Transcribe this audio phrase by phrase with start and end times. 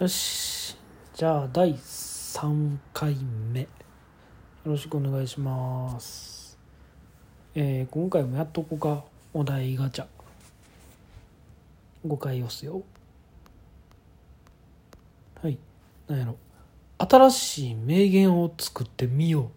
[0.00, 0.78] よし。
[1.12, 3.14] じゃあ第3回
[3.52, 3.60] 目。
[3.60, 3.68] よ
[4.64, 6.58] ろしくお願いします。
[7.54, 10.06] えー、今回もやっとこかお題ガチャ。
[12.06, 12.82] 5回押すよ。
[15.42, 15.58] はい。
[16.08, 16.36] なんやろ。
[16.96, 19.50] 新しい名言を作ってみよ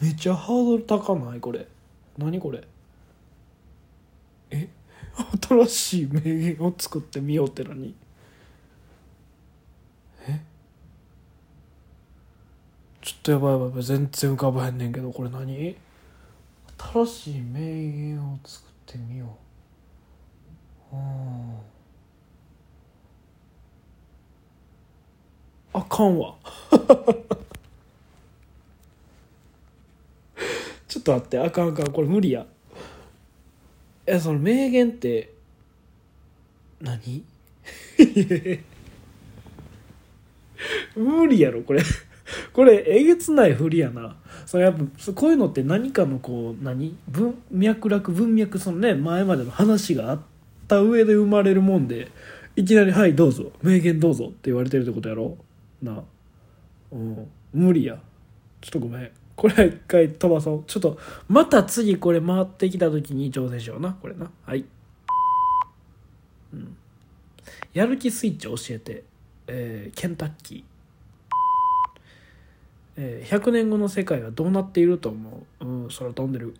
[0.00, 0.04] う。
[0.04, 1.40] めっちゃハードル高ない？
[1.40, 1.66] これ。
[2.16, 2.62] 何これ？
[4.50, 4.68] え？
[5.48, 7.92] 新しい名言を作ってみようって何？
[13.02, 15.76] ちょっとやばいやばいやばい全然浮かばへんねんけどこれ何？
[16.78, 19.36] 新しい名言を作ってみよ
[20.92, 20.96] う。
[20.96, 21.54] うん。
[25.72, 26.34] あかんわ。
[30.88, 32.46] ちょっと待ってあかんあかんこれ無理や。
[34.04, 35.32] えその名言って
[36.80, 37.24] 何？
[40.96, 41.82] 無理やろこれ
[42.52, 44.16] これえげつないふりやな。
[44.46, 46.96] それやっぱこういうのって何かのこう何？
[47.08, 50.20] 文脈絡文脈そのね前までの話があっ
[50.66, 52.10] た上で生まれるもんで
[52.56, 55.36] いきなり「はいどうぞ名言どうぞ」って言われてるってことやろ？
[55.82, 56.02] な。
[56.92, 57.30] うん。
[57.52, 57.98] 無理や。
[58.60, 59.10] ちょっとごめん。
[59.36, 60.64] これは一回飛ばそう。
[60.66, 63.92] ちょっとまた次これ回ってきた時に挑戦しような。
[63.92, 64.30] これな。
[64.44, 64.64] はい、
[66.52, 66.76] うん、
[67.72, 69.04] やる気スイッチ教えて、
[69.46, 70.69] えー、ケンタッキー。
[72.96, 76.54] えー、100年後の世界はどうなっていると思う、うん、空飛んでる、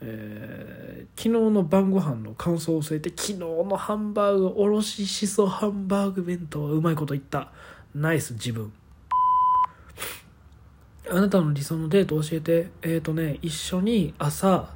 [0.00, 7.50] えー、昨日の晩ご飯の感想を添えて昨日のハンバーグおろししそハンバーグ弁当はうまいこと言った。
[7.94, 8.72] ナイス自分。
[11.08, 12.70] あなたの理想のデート教えて。
[12.82, 14.68] えっ、ー、とね一緒に朝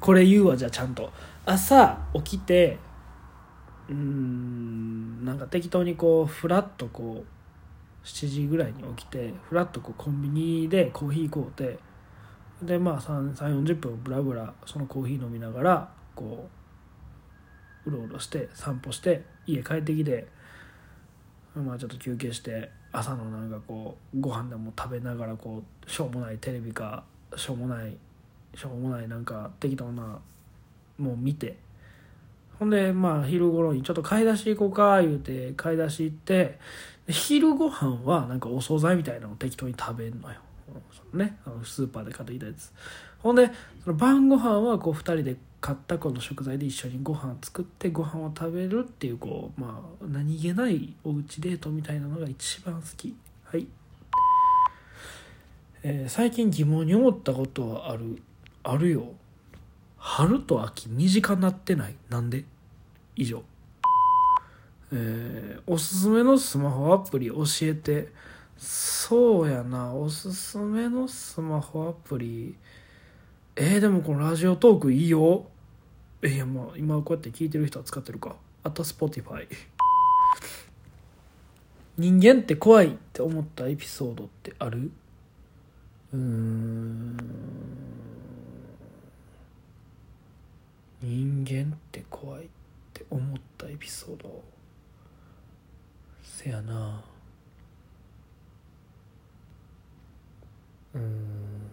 [0.00, 1.10] これ言うわじゃあちゃんと。
[1.46, 2.78] 朝起きて
[3.88, 7.41] うんなんか適当にこうフラッとこう
[8.04, 11.78] 7時ぐらいに起きてフラッとこうコンビニでコーヒー買うて
[12.62, 16.48] でまあ3 3 4 0分ブラブラそのコーヒー飲みながらこ
[17.86, 20.26] ううろうろして散歩して家帰ってきて
[21.54, 27.04] まあちょっと休憩して朝のなんかこうご飯でも食べながらこうしょうもないテレビか
[27.36, 27.96] しょうもない
[28.54, 30.18] しょうもないなんか適当な
[30.98, 31.56] もう見て
[32.58, 36.58] ほんでまあ昼頃にちょっと買い出し行こうか言うて買い出し行って
[37.08, 40.38] 昼ご飯はなんかお惣菜みたいなのを適当に食べるのよ、
[41.12, 42.72] ねあのスーパーで買ってきたやつ。
[43.18, 43.50] ほんで
[43.84, 53.14] その晩ご飯はこう2人で買ったこの食材で一緒にご飯作ってご飯を食べるっていうこうまあ何気ないおうちデートみたいなのが一番好き。
[53.44, 53.66] はい、
[55.84, 58.22] えー、最近疑問に思ったことはある
[58.64, 59.12] あるよ。
[59.98, 61.94] 春と秋短なってない？
[62.08, 62.44] なんで？
[63.14, 63.44] 以上。
[64.92, 68.12] えー、おすすめのスマホアプリ教えて。
[68.58, 72.54] そうやなおすすめのスマホアプリ。
[73.56, 75.46] えー、でもこのラジオトークいいよ。
[76.22, 78.36] えいやまあ今こうやって聞いてる人は使ってるか。
[78.62, 79.48] あと Spotify
[81.98, 84.92] 人間って怖いって思ったエピソードってある？
[86.14, 87.16] うん。
[91.02, 92.48] 人間って怖いっ
[92.94, 94.40] て思ったエピソード。
[96.34, 97.04] せやな。
[100.94, 101.70] うん。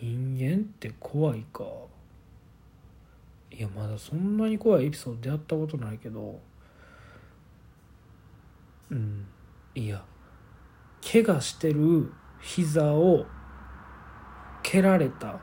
[0.00, 1.62] 人間って怖いか。
[3.52, 6.40] いやまだそんなに怖いエピソード出会ったことないけど。
[8.90, 9.24] うん。
[9.76, 10.04] いや
[11.00, 13.24] 怪我してる膝を
[14.64, 15.38] 蹴られた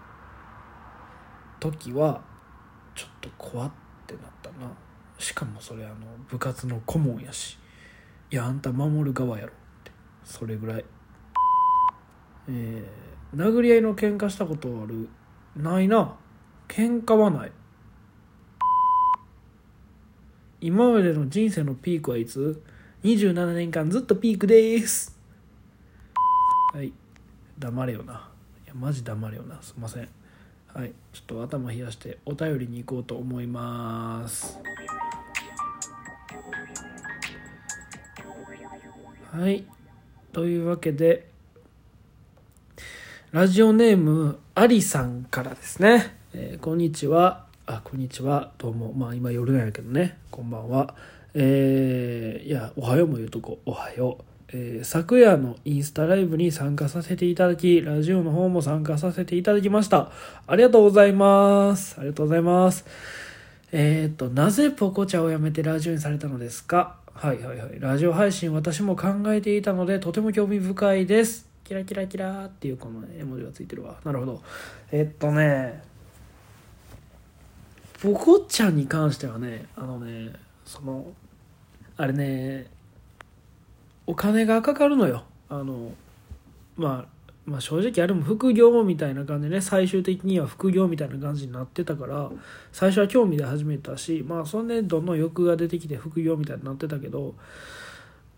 [1.62, 2.22] 時は
[2.94, 3.72] ちょっと怖っ
[4.06, 4.91] てなったな。
[5.22, 5.96] しかもそれあの
[6.30, 7.58] 部活の顧問やし
[8.32, 9.92] いやあんた守る側やろって
[10.24, 10.86] それぐらい。
[12.50, 15.10] えー、殴り合いの喧嘩したことある？
[15.56, 16.16] ないな。
[16.68, 17.52] 喧嘩はない。
[20.62, 22.64] 今までの人生のピークはいつ
[23.04, 25.20] ?27 年間ずっとピークです。
[26.74, 26.94] はい。
[27.60, 28.30] 黙れよな。
[28.66, 29.62] いやマジ黙れよな。
[29.62, 30.10] すいません。
[30.74, 30.94] はい。
[31.12, 34.58] ちょっと頭冷やしてお便りに行こうと思います。
[39.34, 39.64] はい。
[40.34, 41.26] というわけで
[43.32, 47.46] ラジオネームありさんからですね、えー、こんにちは。
[47.66, 48.52] あこんにちは。
[48.58, 48.92] どうも。
[48.92, 50.18] まあ今夜なんやけどね。
[50.32, 50.94] こんばんは。
[51.34, 53.60] えー、いやおはようも言うとこ。
[53.66, 54.24] おはよう。
[54.50, 60.12] えー、昨夜のインスタライブに参加させていただき、ラジオの方も参加させていただきました。
[60.46, 61.96] ありがとうございます。
[61.98, 62.86] ありがとうございます。
[63.72, 67.00] えっ、と、なぜポコチャをやめてラジオにされたのですか？
[67.14, 67.80] はいはいはい。
[67.80, 71.48] ラジオ配信私も考えていたので、とても興味深いです。
[71.64, 73.98] キラキラキラっていうこの絵文字がついてるわ。
[74.04, 74.42] なるほど。
[74.92, 75.84] えっとね、
[78.02, 80.34] ポコチャに関してはね、あのね、
[80.66, 81.06] その、
[81.98, 82.68] あれね、
[84.08, 85.24] お金がかかるのよ。
[85.50, 85.92] あの、
[86.76, 87.21] まあ、
[87.52, 92.32] まあ正直あれも副業みたいな感じでね最終的には副業みたいな感じになってたから
[92.72, 97.36] 最初は興味で始めたしまあそんでどんどん欲が出てきて副業みたいになってたけど、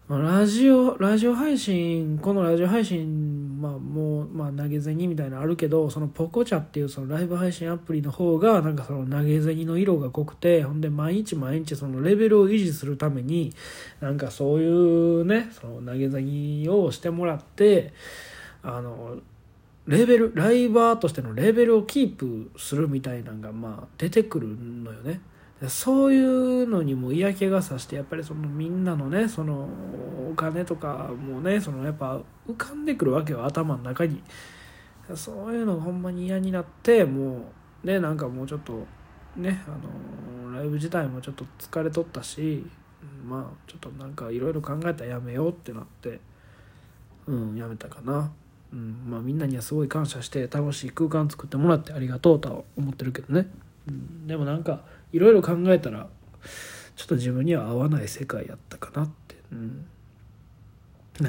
[0.08, 13.54] まあ、ラジオラジオ配信このラジオ配信まあもう、まあ、投げ銭みたいなのあるけどそのポコチャっていうそのライブ配信アプリの方がなんかその投げ銭の色が濃くてほんで毎日毎日そのレベルを維持するために
[14.02, 17.94] なんかそういうねその投げ銭をしてもらって
[18.64, 19.18] あの
[19.86, 25.20] レベルライバーとしてのレベルをキープするみたいなのがまあ出てくるのよね
[25.68, 29.68] そういうのにも嫌気がさしてやっぱりそのみんなのねその
[30.32, 34.22] お金とかもねそのやっぱ浮かんでくるわけよ頭の中に
[35.16, 37.52] そういうのがほんまに嫌になっても
[37.84, 38.86] うねなんかもうちょっと
[39.36, 42.66] ねあのライブ自体もちょっと疲れとったし
[43.26, 46.20] まあちょっとなんかいろいろ考えたらやめようってなって
[47.28, 48.32] うんやめたかな。
[48.74, 53.48] うんまあ、みんなにはすごい感謝して楽しい空間作ってもらってありがとうとは思ってるけどね、
[53.88, 54.82] うん、でもなんか
[55.12, 56.08] いろいろ考えたら
[56.96, 59.86] ちょっと自分には合わない世界やったかなって、うん、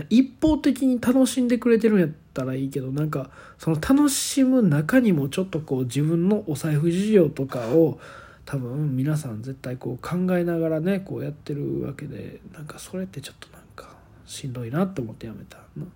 [0.08, 7.98] 一方的に楽しんでくれてるんやったらいいけどなんかその楽しむ中にもちょっとこう自分のお財布事情とかを
[8.46, 13.94] 多分皆さん絶対こう考えながらねこうやってるわけでなんかそれってちょっとなんか
[14.24, 15.86] しんどいなと思ってやめたの。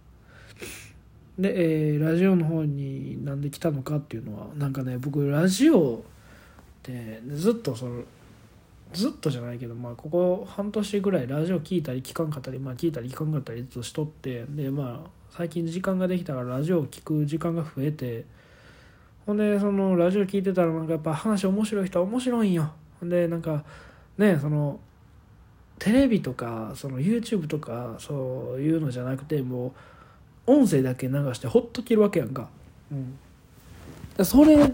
[1.38, 6.00] で、えー、ラジオの方になんで来たのかっていうのはなんかね僕ラジオっ
[6.82, 8.02] てずっとその
[8.92, 18.24] ずっとじゃないけど、まあ、ここ半年ぐらいラジオ聞いたり聞かんかったり、まあ、聞いたり聞かんかったりずっとしとってでまあ最近時間ができたからラジオを聞く時間が増えて
[19.26, 22.72] ほんでそのラジオ聞いてたらなんかやっぱ話面白い人は面白いんよ。
[22.98, 23.62] ほんでなんか
[24.16, 24.80] ねその
[25.78, 29.72] テレビとかその YouTube とかそういうのじゃなくてもう
[30.48, 32.48] 音声だけ流してほっとけるわけやんか、
[32.90, 32.94] う
[34.22, 34.72] ん、それ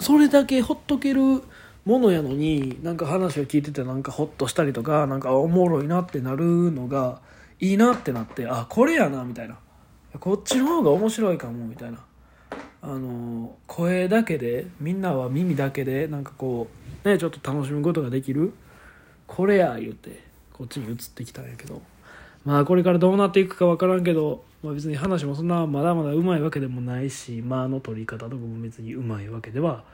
[0.00, 1.20] それだけほっとける
[1.84, 7.20] ものやのになんか話を聞いててなんかホッとしたりとかなんかおもろいなってなるのが
[7.60, 9.56] いいなってなってあこれやなみたいな。
[10.20, 11.98] こっちの方が面白いかもみたいな。
[12.82, 16.68] あの声だけでみんなは耳だけでなんかこ
[17.04, 18.52] うねちょっと楽しむことができる。
[19.26, 20.22] これや言うて
[20.52, 21.80] こっちに移ってきたんやけど。
[22.44, 29.84] まあこれからどうなっていくか分からんけど、まあ、別に話もそんなまだまだうまいわけでもないし間の取り方とかも別にうまいわけでは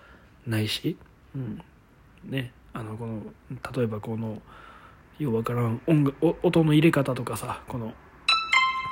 [0.47, 0.97] ないし
[1.35, 1.61] うん。
[2.25, 3.21] ねあのこの
[3.77, 4.41] 例えばこの
[5.19, 7.93] ようわからん音楽音の入れ方とかさこの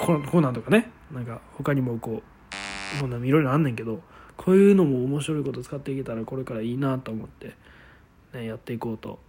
[0.00, 2.22] ここうなんとかねなんか他にもこ
[2.96, 4.00] うこんないろいろあんねんけど
[4.36, 7.54] こういうのも面白いこと使っていけたらこれからいいなと思って、
[8.32, 9.20] ね、やっていこうと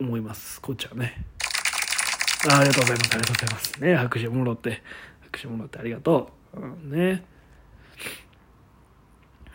[0.00, 0.60] 思います。
[0.60, 1.24] こっちはね。
[2.50, 3.14] あありがとうございます。
[3.14, 3.82] ありがとうございます。
[3.82, 4.82] ね拍手もろって
[5.32, 7.24] 拍手もろってありがとう、うん、ね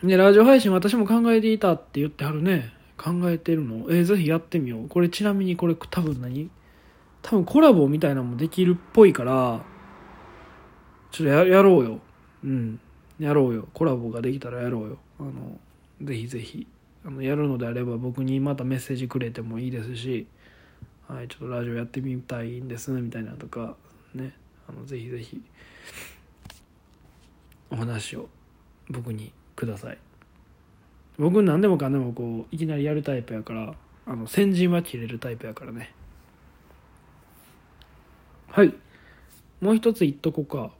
[0.02, 2.72] でラジオ配信私も考えていたって言ってはるね。
[2.96, 3.86] 考えてるの。
[3.90, 4.88] えー、ぜひやってみよう。
[4.88, 6.50] これちなみにこれ多分何？
[7.22, 9.64] 多分コラボみたいなのもできるっぽいから
[11.10, 11.98] ちょっとややろうよ。
[12.44, 12.80] うん。
[13.18, 13.68] やろうよ。
[13.72, 14.98] コラボができたらやろうよ。
[15.18, 15.58] あの
[16.02, 16.68] ぜひぜひ。
[17.04, 20.28] あのやるのであれば僕にまたメッセージくれてもいいですし、
[21.08, 23.74] はい、ちょっとラジオやってみたいんですみたいなとか
[24.14, 24.32] ね。
[24.68, 25.40] あのぜひぜひ
[27.70, 28.28] お話を
[28.90, 29.98] 僕にください。
[31.18, 33.74] 僕何でもかんでもこういきなりやるタイプやから
[34.06, 35.92] あの先陣は切れるタイプやからね。
[38.50, 38.72] はい。
[39.60, 40.70] もう一つ言っとこうか。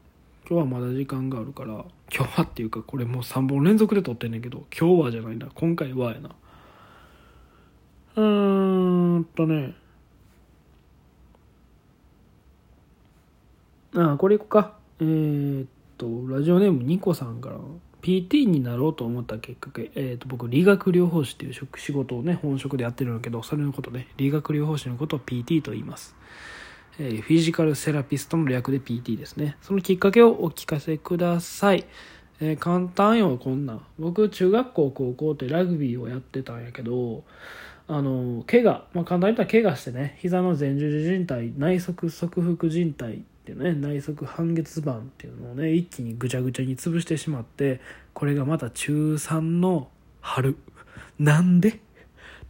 [0.48, 5.48] 今日はまだ時間があるから今日はっていうかこれもう3本連続で撮ってんねんけど今日はじゃないな。
[5.54, 6.30] 今回はやな。
[8.16, 9.74] うーんとね。
[13.94, 14.76] ああこれいこうか。
[15.00, 17.56] えー、っとラジオネームニコさんから。
[18.02, 24.08] PT になろうと思った結果、えー、と僕理学療法士っていう職仕事をね本職でやってるんだけどそれのことね。
[24.16, 26.14] 理学療法士のことを PT と言います、
[26.98, 29.56] えーフィジカルセラピストの略で PT ですね。
[29.62, 31.86] そのきっかけをお聞かせください、
[32.40, 37.24] えー簡単よこんな僕中学校高校ってラグビーをやってたんやけど
[37.88, 40.18] あの怪我、まあ、簡単に言ったら怪我してね。
[40.20, 47.80] 膝の前十字靭帯内側側腹靭帯ていうね内側半月板っていうのをね一気にぐちゃぐちゃに潰してしまって
[48.12, 49.88] これがまた中3の
[50.20, 50.56] 春。
[51.18, 51.80] なんで？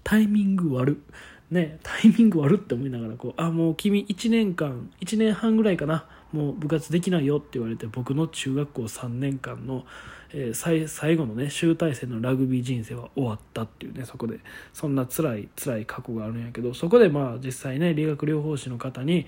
[0.03, 1.03] タイミング悪
[1.51, 9.85] ねタイミング悪って思いながらこうあもう君1年間1年半ぐらいかなもう部活できないよって言われて僕の中学校3年間の、
[10.33, 14.41] えー、最後のね集大成のラグビー人生は終わったっていうねそこで。
[14.73, 19.27] そんな辛い辛い過去があるんやけどそこでまあ実際ね理学療法士の方に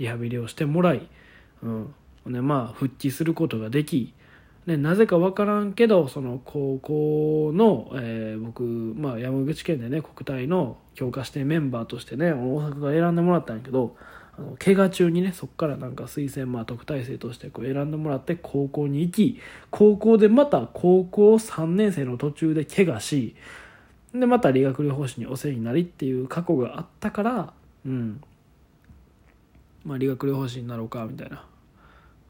[0.00, 1.08] リハビリをしてもらい、
[1.62, 1.94] うん。
[2.26, 4.12] ね、まあ復帰することができ
[4.66, 13.96] ね、なぜか分からんけどその高校の、えー、僕、まあ、山口県でね国体の強化してメンバーとしてね大阪が選んでもらったんやけど
[14.38, 19.40] あの怪我中にねそこからなんか推薦、まあ、特待生としてこう選んでもらって高校に行き
[19.70, 23.34] 高校でまた高校3年生の途中で怪我し
[24.14, 27.52] でまた理学療法士にお世話になりっていう過去があったから
[27.86, 28.20] うん。
[29.84, 31.44] まあ理学療法士になろうかみたいな、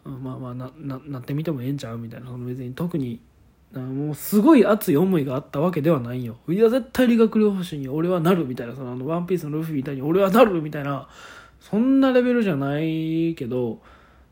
[0.05, 2.27] うん、まあまあなななってみてもええんちゃうみたいな。
[2.27, 3.21] その別に特に
[3.73, 6.37] もうすごい熱い思いがあったわけではないよ。
[6.49, 8.75] いや絶対理学療法士に俺はなるみたいな。
[8.75, 11.09] そのあのワンピースのルフィみたいに俺はなるみたいな。
[11.61, 13.81] そんなレベルじゃないけど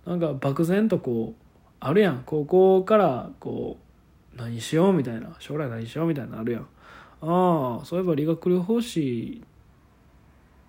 [0.07, 1.43] なんか漠然とこう
[1.79, 2.23] あるやん。
[2.27, 3.79] 高校からこ
[4.35, 5.37] う何しようみたいな。
[5.39, 6.41] 将来何しようみたいな。
[6.41, 6.63] あるやん。
[7.21, 9.43] ああそういえば理学療法士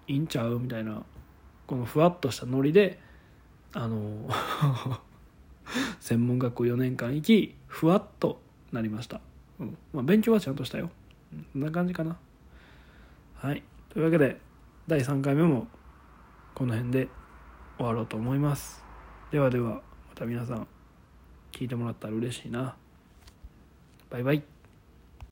[0.07, 1.01] いいんちゃうみたいな。
[1.69, 2.97] このふわっとしたノリで
[3.73, 4.27] あの
[6.01, 9.21] 専門学校4年間行きふわっとなりました、
[9.59, 9.77] うん。
[9.93, 10.89] まあ、勉強はちゃんとしたよ、
[11.31, 12.17] うん、こんな感じかな。
[13.35, 13.61] はい。
[13.89, 14.41] というわけで
[14.87, 15.67] 第3回目も
[16.55, 17.07] この辺で
[17.77, 18.83] 終わろうと思います。
[19.29, 20.67] ではではまた皆さん
[21.51, 22.75] 聞いてもらったら嬉しいな。
[24.09, 24.43] バイバイ